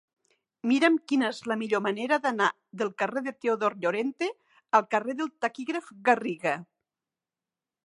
[0.69, 2.47] Mira'm quina és la millor manera d'anar
[2.81, 4.31] del carrer de Teodor Llorente
[4.81, 6.57] al carrer del Taquígraf Garriga.